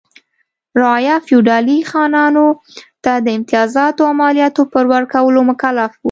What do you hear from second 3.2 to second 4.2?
د امتیازاتو او